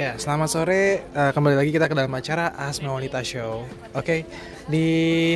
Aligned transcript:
Ya, 0.00 0.16
selamat 0.16 0.48
sore. 0.48 1.04
Uh, 1.12 1.28
kembali 1.36 1.60
lagi 1.60 1.76
kita 1.76 1.84
ke 1.84 1.92
dalam 1.92 2.08
acara 2.16 2.56
Asma 2.56 2.88
Wanita 2.96 3.20
Show. 3.20 3.68
Oke, 3.92 4.24
di 4.64 4.86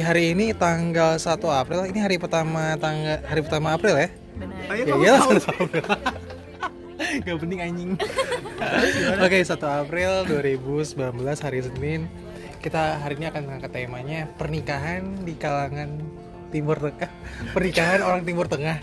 hari 0.00 0.32
ini 0.32 0.56
tanggal 0.56 1.20
1 1.20 1.36
April. 1.52 1.84
Ini 1.92 2.00
hari 2.00 2.16
pertama 2.16 2.72
tanggal 2.80 3.20
hari 3.28 3.44
pertama 3.44 3.76
April 3.76 3.92
ya? 4.00 4.08
Benar. 4.40 4.56
Ya 4.88 4.94
iyalah 4.96 5.36
1 5.36 5.52
April. 5.52 5.84
Gak 7.28 7.36
penting 7.44 7.60
anjing. 7.60 7.90
Oke, 9.20 9.44
1 9.44 9.52
April 9.84 10.12
2019 10.32 11.12
hari 11.44 11.58
Senin. 11.60 12.00
Kita 12.64 13.04
hari 13.04 13.20
ini 13.20 13.28
akan 13.28 13.42
mengangkat 13.44 13.68
temanya 13.68 14.32
pernikahan 14.40 15.28
di 15.28 15.36
kalangan 15.36 16.00
Timur 16.48 16.80
Tengah. 16.80 17.12
Pernikahan 17.52 18.00
orang 18.00 18.24
Timur 18.24 18.48
Tengah. 18.48 18.80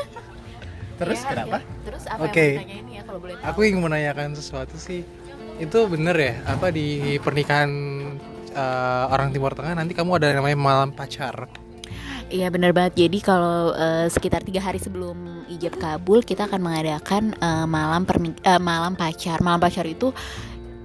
Terus 1.04 1.20
Ya, 1.20 1.28
kenapa? 1.28 1.58
ya. 1.60 1.68
Terus 1.84 2.04
apa 2.08 2.24
Oke. 2.24 2.46
yang 2.56 2.88
ya 2.88 2.93
kalau 3.14 3.30
boleh 3.30 3.38
tahu? 3.38 3.46
Aku 3.54 3.62
ingin 3.62 3.78
menanyakan 3.78 4.34
sesuatu 4.34 4.74
sih. 4.74 5.06
Itu 5.62 5.86
bener 5.86 6.18
ya? 6.18 6.34
Apa 6.50 6.74
di 6.74 7.14
pernikahan 7.22 7.70
eh, 8.50 9.04
orang 9.06 9.30
Timur 9.30 9.54
Tengah 9.54 9.78
nanti 9.78 9.94
kamu 9.94 10.18
ada 10.18 10.34
yang 10.34 10.42
namanya 10.42 10.58
malam 10.58 10.90
pacar? 10.90 11.46
Iya 12.26 12.50
benar 12.50 12.74
banget. 12.74 13.06
Jadi 13.06 13.22
kalau 13.22 13.70
eh, 13.70 14.10
sekitar 14.10 14.42
tiga 14.42 14.58
hari 14.58 14.82
sebelum 14.82 15.46
ijab 15.46 15.78
kabul 15.78 16.26
kita 16.26 16.50
akan 16.50 16.58
mengadakan 16.58 17.38
eh, 17.38 17.66
malam 17.70 18.02
permi- 18.02 18.42
eh, 18.42 18.58
malam 18.58 18.98
pacar. 18.98 19.38
Malam 19.38 19.62
pacar 19.62 19.86
itu 19.86 20.10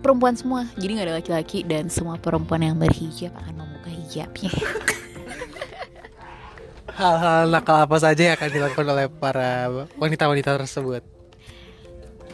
perempuan 0.05 0.37
semua. 0.37 0.69
Jadi 0.77 1.01
nggak 1.01 1.07
ada 1.09 1.17
laki-laki 1.17 1.65
dan 1.65 1.89
semua 1.89 2.21
perempuan 2.21 2.61
yang 2.61 2.77
berhijab 2.77 3.33
akan 3.41 3.65
membuka 3.65 3.89
hijabnya. 3.89 4.53
Hal-hal 6.99 7.47
nakal 7.49 7.87
apa 7.87 7.97
saja 7.97 8.21
yang 8.21 8.35
akan 8.35 8.49
dilakukan 8.53 8.85
oleh 8.85 9.07
para 9.07 9.71
wanita-wanita 9.97 10.59
tersebut? 10.61 11.18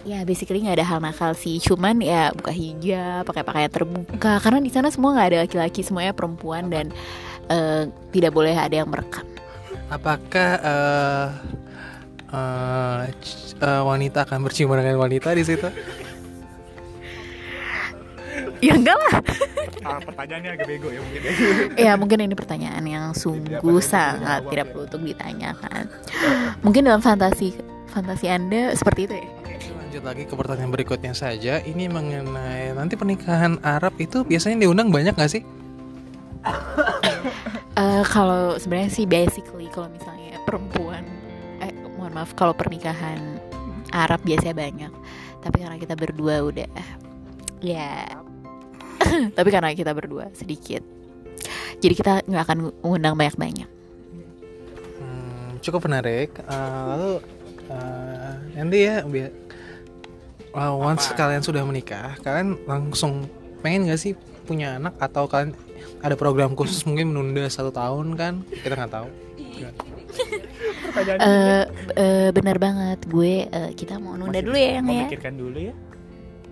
Ya 0.05 0.21
basically 0.21 0.61
nggak 0.61 0.77
ada 0.79 0.87
hal 0.87 0.99
nakal 1.01 1.33
sih. 1.33 1.57
Cuman 1.57 1.99
ya 1.99 2.29
buka 2.31 2.53
hijab, 2.53 3.25
pakai 3.25 3.43
pakaian 3.43 3.71
terbuka. 3.73 4.37
Karena 4.39 4.61
di 4.61 4.69
sana 4.69 4.93
semua 4.93 5.17
nggak 5.17 5.27
ada 5.33 5.39
laki-laki, 5.43 5.81
semuanya 5.81 6.13
perempuan 6.13 6.69
dan 6.69 6.93
eh, 7.49 7.89
tidak 8.13 8.31
boleh 8.31 8.53
ada 8.53 8.85
yang 8.85 8.87
merekam. 8.87 9.25
Apakah 9.89 10.49
eh, 10.61 11.27
eh, 12.29 13.01
c- 13.19 13.57
eh, 13.57 13.81
wanita 13.81 14.29
akan 14.29 14.45
berciuman 14.45 14.79
dengan 14.79 15.01
wanita 15.01 15.33
di 15.33 15.43
situ? 15.43 15.67
Ya 18.63 18.73
enggak 18.77 18.97
lah. 18.97 19.15
Ah, 19.85 19.99
pertanyaannya 20.01 20.57
agak 20.57 20.65
bego 20.65 20.89
ya 20.89 20.97
mungkin 21.03 21.21
ya. 21.21 21.33
Ya 21.77 21.91
mungkin 21.99 22.17
ini 22.25 22.33
pertanyaan 22.33 22.81
yang 22.87 23.13
sungguh 23.13 23.77
sangat 23.83 24.47
tidak 24.49 24.73
perlu 24.73 24.89
untuk 24.89 25.01
ditanyakan. 25.05 25.85
Mungkin 26.65 26.89
dalam 26.89 27.01
fantasi 27.03 27.53
fantasi 27.93 28.25
anda 28.27 28.73
seperti 28.73 29.07
itu 29.07 29.15
ya? 29.21 29.27
Lanjut 29.95 30.11
lagi 30.11 30.27
ke 30.27 30.35
pertanyaan 30.35 30.75
berikutnya 30.75 31.15
saja. 31.15 31.63
Ini 31.63 31.87
mengenai 31.87 32.75
nanti 32.75 32.99
pernikahan 32.99 33.63
Arab 33.63 33.95
itu 33.95 34.27
biasanya 34.27 34.67
diundang 34.67 34.91
banyak 34.91 35.15
nggak 35.15 35.31
sih? 35.31 35.39
Eh, 37.75 38.03
kalau 38.07 38.55
sebenarnya 38.59 38.91
sih 38.91 39.07
basically 39.07 39.71
kalau 39.71 39.87
misalnya 39.91 40.39
perempuan, 40.43 41.03
eh 41.63 41.71
mohon 41.95 42.11
maaf 42.11 42.35
kalau 42.35 42.51
pernikahan 42.51 43.39
Arab 43.95 44.19
biasanya 44.23 44.55
banyak. 44.55 44.91
Tapi 45.39 45.63
karena 45.63 45.75
kita 45.79 45.95
berdua 45.95 46.43
udah, 46.43 46.71
ya. 47.59 48.19
Tapi 49.39 49.49
karena 49.51 49.75
kita 49.75 49.91
berdua 49.91 50.31
sedikit, 50.35 50.83
jadi 51.79 51.93
kita 51.95 52.11
nggak 52.27 52.43
akan 52.47 52.59
ngundang 52.79 53.15
banyak-banyak. 53.19 53.67
Hmm, 54.99 55.59
cukup 55.59 55.87
menarik. 55.87 56.31
Eh, 56.35 56.83
lalu 56.83 57.11
eh, 57.71 58.33
nanti 58.55 58.77
ya 58.87 59.03
biar 59.03 59.44
uh, 60.55 60.73
once 60.73 61.11
kalian 61.13 61.43
sudah 61.43 61.61
menikah, 61.67 62.15
kalian 62.23 62.55
langsung 62.65 63.27
pengen 63.59 63.91
gak 63.91 63.99
sih 63.99 64.15
punya 64.47 64.79
anak 64.79 64.95
atau 65.01 65.27
kalian 65.27 65.51
ada 65.99 66.15
program 66.15 66.53
khusus 66.53 66.85
mungkin 66.87 67.11
menunda 67.11 67.45
satu 67.49 67.69
tahun 67.73 68.15
kan? 68.15 68.33
Kita 68.49 68.73
nggak 68.77 68.93
tahu. 68.93 69.07
Eh 71.19 71.63
eh, 71.97 72.29
benar 72.31 72.57
banget, 72.61 72.99
gue 73.09 73.49
eh, 73.49 73.71
kita 73.75 73.99
mau 73.99 74.15
nunda 74.15 74.37
Masih 74.37 74.45
dulu 74.47 74.57
ya 74.57 74.69
yang 74.79 74.85
ya. 74.85 75.05
memikirkan 75.05 75.33
dulu 75.35 75.57
ya. 75.59 75.73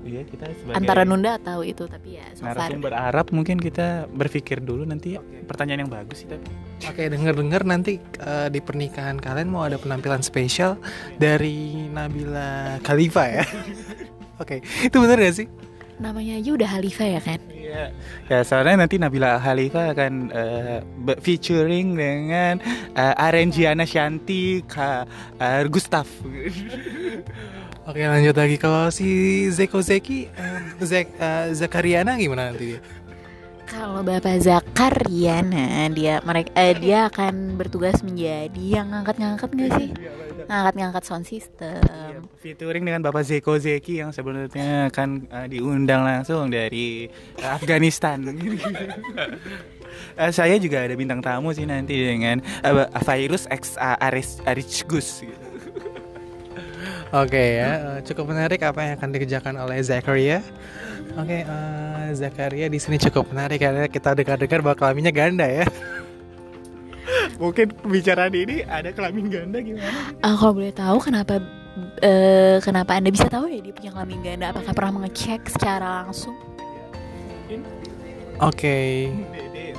Iya, 0.03 0.21
kita 0.23 0.45
sebagai 0.51 0.77
Antara 0.77 1.01
nunda 1.03 1.39
atau 1.39 1.63
itu 1.63 1.87
tapi 1.87 2.19
ya 2.19 2.27
so 2.35 2.43
far. 2.43 2.59
narasumber 2.59 2.91
Arab 2.91 3.31
mungkin 3.31 3.55
kita 3.55 4.05
berpikir 4.07 4.59
dulu 4.59 4.83
nanti 4.83 5.15
ya. 5.15 5.23
Pertanyaan 5.47 5.87
yang 5.87 5.91
bagus 5.91 6.21
sih 6.21 6.27
tapi. 6.27 6.43
Oke, 6.83 7.07
denger-dengar 7.07 7.63
nanti 7.63 7.97
eh, 7.99 8.47
di 8.47 8.59
pernikahan 8.59 9.15
kalian 9.15 9.47
mau 9.47 9.63
ada 9.63 9.79
penampilan 9.79 10.19
spesial 10.19 10.75
dari 11.15 11.87
Nabila 11.87 12.77
Khalifa 12.79 13.23
ya. 13.31 13.45
Oke, 14.43 14.59
itu 14.59 14.95
bener 14.99 15.17
gak 15.17 15.37
sih? 15.39 15.47
Namanya 15.93 16.35
aja 16.35 16.49
udah 16.51 16.69
Halifa 16.73 17.05
ya 17.05 17.21
kan? 17.21 17.39
Iya. 17.47 17.93
Ya, 18.27 18.39
soalnya 18.41 18.83
nanti 18.83 18.97
Nabila 18.97 19.37
Khalifa 19.37 19.93
akan 19.93 20.13
be- 20.99 21.21
featuring 21.21 21.93
dengan 21.93 22.57
uh, 22.91 23.13
Arenjiana 23.15 23.85
Shanti, 23.85 24.65
Ka, 24.65 25.05
eh, 25.37 25.63
Gustaf. 25.69 26.09
Oke, 27.83 27.99
lanjut 27.99 28.31
lagi 28.39 28.55
kalau 28.55 28.88
si 28.95 29.44
Zeko 29.51 29.83
Zeki, 29.83 30.31
eh, 30.31 30.59
Zek, 30.79 31.19
eh, 31.19 31.51
Zakariana 31.51 32.16
gimana 32.16 32.47
nanti 32.47 32.71
dia? 32.71 32.79
Kalau 33.67 33.99
Bapak 34.07 34.39
Zakariana 34.39 35.91
dia 35.91 36.23
mereka 36.23 36.55
eh, 36.55 36.79
dia 36.79 37.11
akan 37.11 37.59
bertugas 37.59 37.99
menjadi 37.99 38.79
yang 38.79 38.88
ngangkat-ngangkat 38.88 39.49
nggak 39.51 39.71
sih? 39.75 39.89
Ngangkat-ngangkat 40.47 41.03
sound 41.03 41.27
system. 41.27 42.23
Featuring 42.39 42.88
dengan 42.88 43.03
Bapak 43.03 43.27
Zeko 43.27 43.59
Zeki 43.59 44.00
yang 44.00 44.15
sebenarnya 44.15 44.88
akan 44.88 45.27
eh, 45.27 45.47
diundang 45.51 46.07
langsung 46.07 46.47
dari 46.47 47.11
eh, 47.35 47.50
Afghanistan. 47.51 48.23
Eh, 50.17 50.33
saya 50.33 50.57
juga 50.57 50.81
ada 50.81 50.97
bintang 50.97 51.21
tamu 51.21 51.53
sih 51.53 51.69
nanti 51.69 51.94
dengan 51.94 52.41
eh, 52.41 52.89
Virus 53.05 53.45
X 53.45 53.77
Aris 53.77 54.41
Aricgus 54.41 55.21
gitu. 55.21 55.42
Oke 57.13 57.62
ya, 57.62 57.69
eh, 57.78 58.00
cukup 58.09 58.34
menarik 58.34 58.57
apa 58.66 58.81
yang 58.81 58.94
akan 58.97 59.09
dikerjakan 59.13 59.53
oleh 59.62 59.78
Zakaria. 59.85 60.41
Oke, 61.13 61.46
eh, 61.46 62.07
Zakaria 62.18 62.66
di 62.74 62.81
sini 62.81 62.97
cukup 62.97 63.29
menarik 63.29 63.62
karena 63.62 63.85
kita 63.85 64.18
dengar-dengar 64.18 64.66
bahwa 64.66 64.74
kelaminnya 64.81 65.13
ganda 65.13 65.46
ya. 65.46 65.62
Mungkin 67.41 67.69
pembicaraan 67.85 68.34
ini 68.34 68.66
ada 68.66 68.90
kelamin 68.90 69.29
ganda 69.29 69.62
gimana? 69.62 70.09
Ah, 70.25 70.34
kalau 70.34 70.57
boleh 70.57 70.74
tahu 70.74 70.97
kenapa 71.06 71.38
eh, 72.01 72.57
kenapa 72.66 72.97
anda 72.97 73.13
bisa 73.13 73.30
tahu 73.30 73.45
ya 73.45 73.62
dia 73.62 73.74
punya 73.78 73.94
kelamin 73.94 74.19
ganda? 74.25 74.50
Apakah 74.50 74.74
pernah 74.74 74.94
mengecek 74.97 75.53
secara 75.53 76.09
langsung? 76.09 76.34
Oke, 78.41 79.13
Dede. 79.30 79.78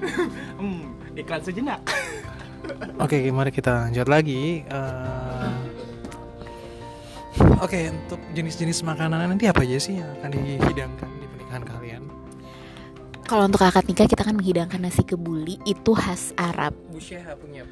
hmm, 0.64 1.12
iklan 1.12 1.44
sejenak. 1.44 1.84
oke, 2.96 3.20
mari 3.36 3.52
kita 3.52 3.84
lanjut 3.84 4.08
lagi. 4.08 4.64
Eh, 4.64 5.29
Oke, 7.60 7.88
untuk 7.88 8.20
jenis-jenis 8.32 8.84
makanan 8.84 9.24
nanti 9.30 9.48
apa 9.48 9.64
aja 9.64 9.78
sih 9.80 10.00
yang 10.00 10.08
akan 10.20 10.30
dihidangkan 10.32 11.08
di 11.20 11.26
pernikahan 11.28 11.64
kalian? 11.64 12.02
Kalau 13.24 13.46
untuk 13.46 13.62
akad 13.62 13.86
nikah 13.86 14.10
kita 14.10 14.26
kan 14.26 14.34
menghidangkan 14.34 14.82
nasi 14.82 15.06
kebuli 15.06 15.54
itu 15.62 15.94
khas 15.94 16.34
Arab. 16.34 16.74
Bu 16.90 16.98
Syeha 16.98 17.38
punya. 17.38 17.62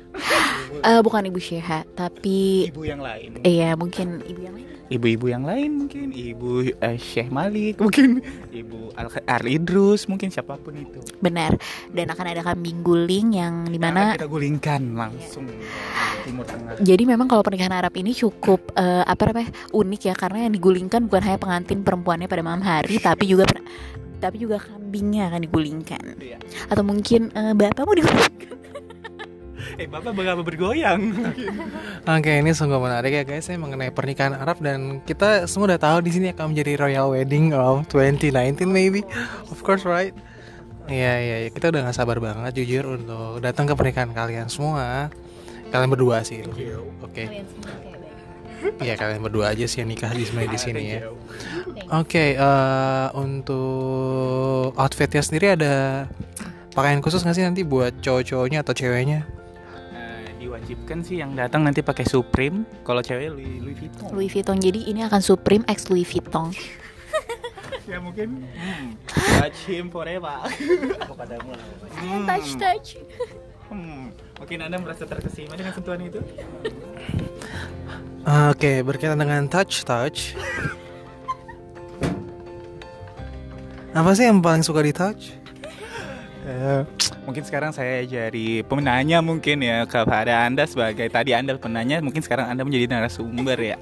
Eh, 0.86 1.00
bukan 1.02 1.26
ibu 1.26 1.40
Syekha, 1.42 1.82
tapi 1.98 2.68
Ibu 2.70 2.86
yang 2.86 3.02
lain. 3.02 3.42
iya 3.42 3.74
mungkin 3.74 4.22
ibu 4.22 4.38
yang. 4.44 4.54
Ibu-ibu 4.88 5.28
yang 5.28 5.44
lain 5.44 5.84
mungkin 5.84 6.10
ibu 6.10 6.64
eh, 6.64 6.96
Syekh 6.96 7.28
Malik 7.28 7.76
mungkin 7.76 8.24
ibu 8.48 8.88
Al 8.96 9.12
Ar 9.22 9.44
Idrus 9.44 10.08
mungkin 10.08 10.28
siapa 10.28 10.56
pun 10.56 10.72
itu. 10.74 11.04
Benar. 11.18 11.60
Dan 11.88 12.08
akan 12.08 12.26
ada 12.26 12.40
kambing 12.42 12.80
guling 12.80 13.36
yang 13.36 13.68
di 13.68 13.76
mana 13.76 14.16
kita 14.16 14.24
gulingkan 14.24 14.80
langsung 14.92 15.44
dari 15.44 15.60
Timur 16.24 16.44
Tengah. 16.44 16.80
jadi 16.80 17.02
memang 17.04 17.28
kalau 17.28 17.40
pernikahan 17.40 17.72
Arab 17.72 17.92
ini 17.94 18.12
cukup 18.12 18.72
eh, 18.74 19.04
apa 19.04 19.28
namanya 19.28 19.48
unik 19.70 20.00
ya 20.02 20.14
karena 20.16 20.38
yang 20.48 20.52
digulingkan 20.52 21.04
bukan 21.04 21.22
hanya 21.22 21.38
pengantin 21.38 21.80
perempuannya 21.80 22.26
pada 22.26 22.40
malam 22.40 22.60
hari 22.60 22.96
tapi 22.98 23.28
juga 23.28 23.44
tapi 24.18 24.36
juga 24.36 24.58
kambingnya 24.58 25.30
akan 25.30 25.40
digulingkan 25.46 26.04
Iya. 26.18 26.36
atau 26.66 26.82
mungkin 26.82 27.30
eh, 27.30 27.54
bapakmu 27.54 27.92
digulingkan 27.94 28.57
Eh 29.76 29.84
bapak 29.84 30.16
bagaimana 30.16 30.40
bergoyang? 30.40 31.00
Oke, 32.16 32.32
ini 32.40 32.50
sungguh 32.56 32.80
menarik 32.80 33.12
ya 33.12 33.22
guys, 33.28 33.50
ya, 33.50 33.60
mengenai 33.60 33.92
pernikahan 33.92 34.32
Arab 34.32 34.62
dan 34.64 35.04
kita 35.04 35.44
semua 35.44 35.76
udah 35.76 35.80
tahu 35.80 35.98
di 36.00 36.10
sini 36.14 36.26
akan 36.32 36.56
menjadi 36.56 36.80
royal 36.80 37.12
wedding 37.12 37.52
of 37.52 37.84
2019 37.92 38.64
maybe, 38.64 39.04
of 39.52 39.60
course 39.60 39.84
right? 39.84 40.16
Iya 40.88 41.14
iya, 41.20 41.36
iya. 41.44 41.48
kita 41.52 41.68
udah 41.68 41.84
gak 41.84 42.00
sabar 42.00 42.16
banget 42.16 42.64
jujur 42.64 42.96
untuk 42.96 43.44
datang 43.44 43.68
ke 43.68 43.76
pernikahan 43.76 44.08
kalian 44.16 44.48
semua. 44.48 45.12
Kalian 45.68 45.92
berdua 45.92 46.24
sih, 46.24 46.40
oke? 47.04 47.24
Iya 48.80 48.94
kalian 48.98 49.20
berdua 49.22 49.52
aja 49.52 49.68
sih 49.68 49.84
yang 49.84 49.92
nikah 49.92 50.10
di 50.16 50.24
di 50.24 50.58
sini 50.58 50.82
ya. 50.96 51.00
Oke, 51.92 52.34
eh, 52.34 53.06
untuk 53.14 54.72
outfitnya 54.74 55.22
sendiri 55.22 55.54
ada 55.54 56.08
pakaian 56.72 57.04
khusus 57.04 57.22
nggak 57.22 57.36
sih 57.36 57.44
nanti 57.44 57.62
buat 57.62 58.00
cowok-cowoknya 58.00 58.64
atau 58.64 58.74
ceweknya? 58.74 59.37
Diwajibkan 60.38 61.02
sih 61.02 61.18
yang 61.18 61.34
datang 61.34 61.66
nanti 61.66 61.82
pakai 61.82 62.06
Supreme, 62.06 62.62
kalau 62.86 63.02
cewek 63.02 63.34
Louis, 63.34 63.58
Louis 63.58 63.74
Vuitton. 63.74 64.06
Louis 64.14 64.30
Vuitton 64.30 64.58
jadi 64.62 64.86
ini 64.86 65.02
akan 65.02 65.18
Supreme 65.18 65.66
X 65.66 65.90
Louis 65.90 66.06
Vuitton 66.06 66.54
ya 67.88 67.96
mungkin 68.04 68.44
hmm, 68.44 69.00
touch 69.40 69.64
him 69.64 69.88
forever. 69.88 70.44
Jangan 71.96 72.20
touch 72.28 72.60
touch. 72.60 72.88
Hmm, 73.72 74.12
mungkin 74.36 74.58
anda 74.64 74.76
merasa 74.76 75.08
terkesima 75.08 75.56
dengan 75.56 75.72
sentuhan 75.72 75.96
itu? 76.04 76.20
Oke, 78.52 78.84
berkaitan 78.84 79.16
dengan 79.16 79.48
touch 79.48 79.88
touch. 79.88 80.36
Apa 83.98 84.12
sih 84.12 84.28
yang 84.28 84.44
paling 84.44 84.60
suka 84.60 84.84
di 84.84 84.92
touch? 84.92 85.37
Mungkin 87.28 87.44
sekarang 87.44 87.70
saya 87.76 88.02
jadi 88.08 88.64
penanya 88.64 89.20
mungkin 89.20 89.60
ya 89.60 89.84
kepada 89.84 90.48
anda 90.48 90.64
sebagai 90.64 91.06
tadi 91.12 91.36
anda 91.36 91.54
penanya 91.60 92.00
mungkin 92.00 92.24
sekarang 92.24 92.48
anda 92.48 92.64
menjadi 92.64 92.88
narasumber 92.88 93.58
ya 93.60 93.76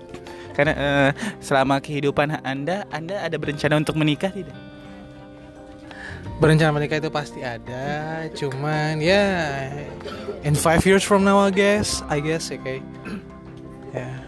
karena 0.57 0.73
eh, 0.73 1.11
selama 1.39 1.79
kehidupan 1.85 2.41
anda 2.41 2.89
anda 2.89 3.21
ada 3.21 3.37
berencana 3.37 3.77
untuk 3.77 4.01
menikah 4.01 4.33
tidak 4.33 4.57
Berencana 6.37 6.69
menikah 6.69 7.01
itu 7.01 7.09
pasti 7.09 7.41
ada, 7.41 8.29
cuman 8.37 9.01
ya 9.01 9.25
in 10.45 10.53
five 10.53 10.85
years 10.85 11.01
from 11.01 11.25
now 11.25 11.41
I 11.41 11.49
guess, 11.49 12.05
I 12.13 12.21
guess 12.21 12.53
oke. 12.53 12.77
Ya. 13.97 14.21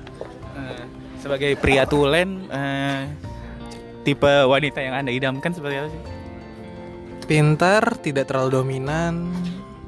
Eh, 0.57 0.85
sebagai 1.21 1.53
pria 1.61 1.85
tulen 1.85 2.49
eh, 2.49 3.13
tipe 4.09 4.25
wanita 4.25 4.81
yang 4.81 4.97
anda 4.97 5.13
idamkan 5.13 5.53
seperti 5.53 5.85
apa 5.85 5.89
sih 5.93 6.18
Pintar, 7.29 8.01
tidak 8.01 8.33
terlalu 8.33 8.65
dominan, 8.65 9.29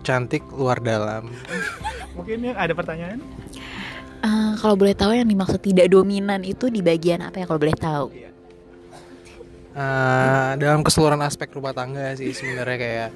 cantik 0.04 0.44
luar 0.52 0.76
dalam. 0.84 1.32
mungkin 2.20 2.52
yang 2.52 2.58
ada 2.58 2.76
pertanyaan 2.76 3.24
Eh, 4.20 4.52
kalau 4.60 4.76
boleh 4.76 4.92
tahu 4.92 5.16
yang 5.16 5.24
dimaksud 5.24 5.64
tidak 5.64 5.88
dominan 5.88 6.44
itu 6.44 6.68
di 6.68 6.84
bagian 6.84 7.24
apa 7.24 7.40
ya 7.40 7.48
kalau 7.48 7.56
boleh 7.56 7.72
tahu? 7.72 8.12
Eh, 9.72 10.50
dalam 10.60 10.84
keseluruhan 10.84 11.24
aspek 11.24 11.48
rumah 11.56 11.72
tangga 11.72 12.12
sih 12.20 12.36
sebenarnya 12.36 12.76
kayak 12.76 13.10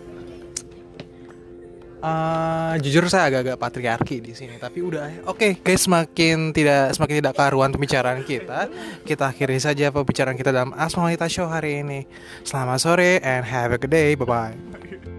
eh, 2.04 2.72
jujur 2.84 3.08
saya 3.08 3.32
agak-agak 3.32 3.56
patriarki 3.56 4.20
di 4.20 4.32
sini 4.36 4.60
tapi 4.60 4.84
udah 4.84 5.24
oke 5.24 5.64
guys 5.64 5.88
semakin 5.88 6.52
tidak 6.52 6.92
semakin 6.92 7.24
tidak 7.24 7.34
karuan 7.34 7.72
pembicaraan 7.72 8.20
kita 8.22 8.68
kita 9.08 9.24
akhiri 9.32 9.56
saja 9.56 9.88
pembicaraan 9.88 10.36
kita 10.36 10.52
dalam 10.52 10.76
Asma 10.76 11.08
Wanita 11.08 11.26
Show 11.28 11.48
hari 11.48 11.80
ini. 11.80 12.04
Selamat 12.44 12.78
sore 12.80 13.22
and 13.22 13.46
have 13.48 13.72
a 13.72 13.78
good 13.80 13.90
day. 13.90 14.14
Bye 14.14 14.28
bye 14.28 15.13